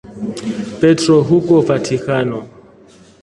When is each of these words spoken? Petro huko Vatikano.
Petro 0.81 1.15
huko 1.23 1.53
Vatikano. 1.67 2.39